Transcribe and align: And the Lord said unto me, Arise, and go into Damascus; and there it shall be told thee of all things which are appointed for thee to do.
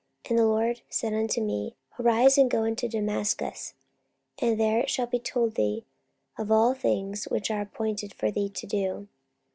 And 0.27 0.39
the 0.39 0.47
Lord 0.47 0.81
said 0.89 1.13
unto 1.13 1.39
me, 1.41 1.75
Arise, 1.99 2.35
and 2.35 2.49
go 2.49 2.63
into 2.63 2.87
Damascus; 2.87 3.75
and 4.39 4.59
there 4.59 4.79
it 4.79 4.89
shall 4.89 5.05
be 5.05 5.19
told 5.19 5.53
thee 5.53 5.85
of 6.39 6.51
all 6.51 6.73
things 6.73 7.25
which 7.25 7.51
are 7.51 7.61
appointed 7.61 8.11
for 8.15 8.31
thee 8.31 8.49
to 8.49 8.65
do. 8.65 9.07